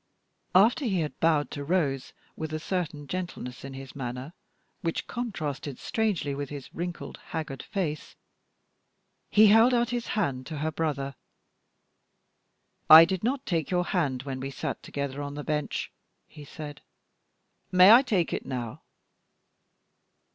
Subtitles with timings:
[0.55, 4.33] After he had bowed to Rose with a certain gentleness in his manner,
[4.81, 8.15] which contrasted strangely with his wrinkled, haggard face,
[9.29, 11.13] he held out his hand to her brother
[12.89, 15.91] "I did not take your hand when we sat together on the bench,"
[16.25, 16.81] he said;
[17.71, 18.81] "may I take it now?"